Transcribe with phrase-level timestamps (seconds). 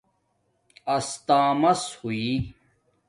[0.95, 2.25] استݳمس ہوئ